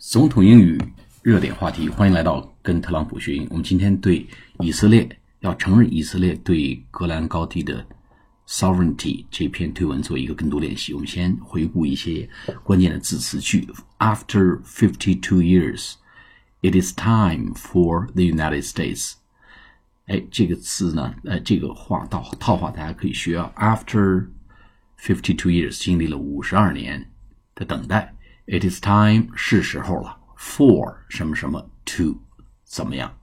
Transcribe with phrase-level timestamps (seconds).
[0.00, 0.80] 总统英语
[1.22, 3.46] 热点话题，欢迎来到跟特朗普学英。
[3.50, 4.26] 我们今天对
[4.60, 5.06] 以色列
[5.40, 7.86] 要承认以色列对格兰高地的
[8.48, 10.94] sovereignty 这篇推文做一个跟读练习。
[10.94, 12.26] 我们先回顾一些
[12.64, 13.68] 关键的字词句。
[13.98, 15.96] After fifty-two years,
[16.62, 19.12] it is time for the United States.
[20.06, 23.52] 哎，这个词呢，呃，这个话套套话大家可以学啊。
[23.54, 24.28] After
[24.98, 27.10] fifty-two years，经历了五十二年
[27.54, 28.14] 的等待。
[28.49, 32.21] It is time 是时候了，for 什么什么 to
[32.63, 33.17] 怎么样？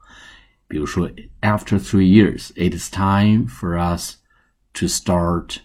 [0.67, 1.11] 比如说，
[1.41, 4.17] After three years, it is time for us
[4.73, 5.59] to start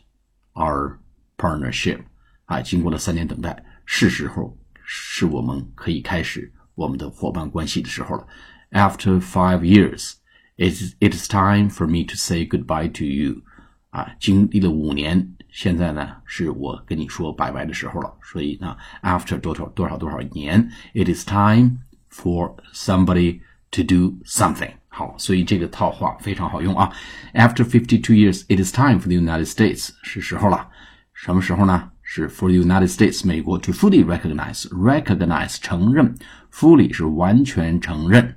[0.54, 0.98] our
[1.38, 2.02] partnership。
[2.46, 8.28] 啊，经过了三年等待，是时候是我们可以开始我们的伙伴关系的时候了。
[8.72, 10.14] After five years,
[10.58, 13.42] it is it is time for me to say goodbye to you。
[13.90, 15.34] 啊，经历了五年。
[15.53, 18.11] 现在呢，是我跟你说拜拜的时候了。
[18.23, 21.73] 所以呢，after 多少多少多少年，it is time
[22.11, 24.71] for somebody to do something。
[24.89, 26.91] 好，所以这个套话非常好用啊。
[27.35, 29.91] After fifty-two years, it is time for the United States。
[30.03, 30.69] 是时候了。
[31.13, 31.91] 什么时候呢？
[32.03, 36.15] 是 for the United States，美国 to fully recognize，recognize 承认
[36.51, 38.37] ，fully 是完全承认，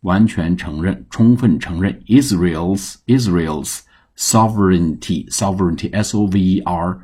[0.00, 3.80] 完全承认，充分承认 Israel's Israel's。
[4.15, 7.01] sovereignty sovereignty s o v e r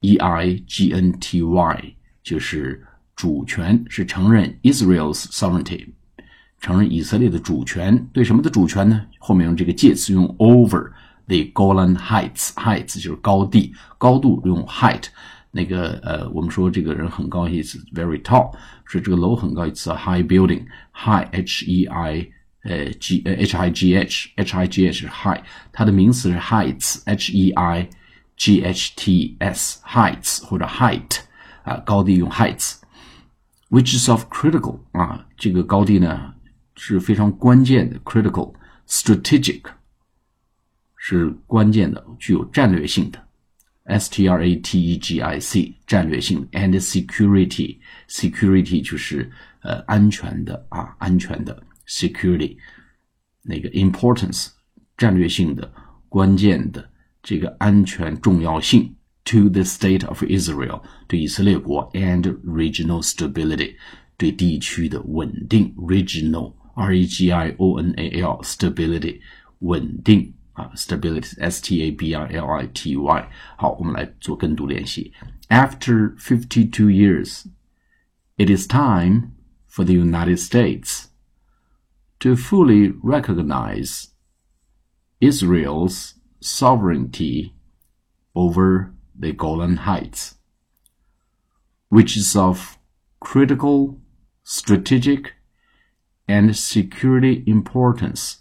[0.00, 5.88] e i g n t y 就是主权，是承认 Israel's sovereignty，
[6.60, 8.08] 承认以色列的主权。
[8.12, 9.06] 对什么的主权呢？
[9.18, 10.90] 后面用这个介词用 over
[11.26, 15.04] the Golan Heights，heights 就是高地，高度用 height。
[15.50, 18.52] 那个呃，我们说这个人很高，意思 very tall，
[18.84, 22.28] 是这个楼很高，意思 high building，high h e i。
[22.63, 27.51] 呃，g 呃 h i g h h i g h 是 high，它的名词是 heights h e
[27.51, 27.89] i
[28.35, 31.19] g h t s heights 或者 height
[31.63, 36.33] 啊，高地用 heights，which is of critical 啊，这个高地呢
[36.75, 38.53] 是非常关键的 critical
[38.87, 39.61] strategic
[40.97, 43.25] 是关键的，具有战略性的
[43.85, 47.77] s t r a t e g i c 战略性 and security
[48.09, 49.31] security 就是
[49.61, 51.63] 呃安全的啊安全的。
[51.88, 52.56] security
[53.42, 54.48] 那个 importance
[54.96, 55.70] 战略性的、
[56.08, 56.88] 关键的
[57.22, 58.94] 这个安全重要性
[59.24, 63.74] to the state of Israel 对以色列国 and regional stability
[64.16, 69.20] 对地区的稳定 regional R E G I O N A L stability
[69.60, 75.12] 稳定啊 stability S T A B I L I T Y 好，我们来做跟读练习。
[75.48, 77.44] After fifty-two years,
[78.36, 79.32] it is time
[79.68, 80.97] for the United States
[82.19, 84.09] to fully recognize
[85.21, 87.53] Israel's sovereignty
[88.35, 90.35] over the Golan Heights,
[91.89, 92.77] which is of
[93.19, 93.99] critical
[94.43, 95.33] strategic
[96.27, 98.39] and security importance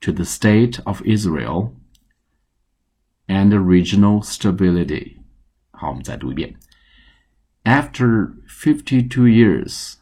[0.00, 1.74] to the state of Israel
[3.28, 5.18] and the regional stability.
[7.64, 9.96] After 52 years,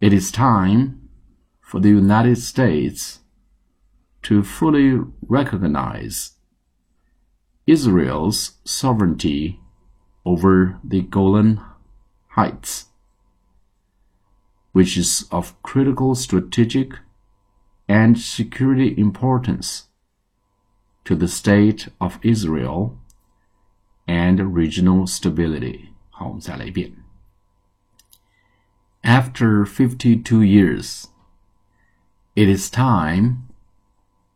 [0.00, 1.07] it is time
[1.68, 3.20] for the United States
[4.22, 6.30] to fully recognize
[7.66, 9.60] Israel's sovereignty
[10.24, 11.60] over the Golan
[12.28, 12.86] Heights,
[14.72, 16.92] which is of critical strategic
[17.86, 19.88] and security importance
[21.04, 22.98] to the state of Israel
[24.06, 25.90] and regional stability.
[29.04, 31.08] After 52 years,
[32.37, 33.47] it is time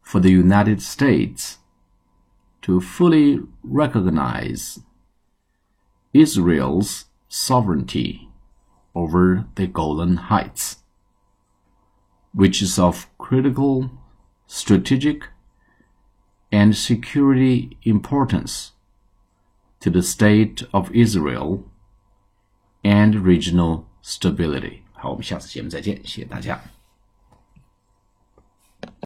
[0.02, 1.58] for the United States
[2.62, 4.80] to fully recognize
[6.14, 8.30] Israel's sovereignty
[8.96, 10.78] over the Golan Heights,
[12.34, 13.92] which is of critical
[14.48, 15.30] strategic
[16.52, 18.72] and security importance
[19.80, 21.64] to the state of Israel
[22.84, 24.84] and regional stability.
[24.94, 26.60] 好，我们下次节目再见，谢谢大家。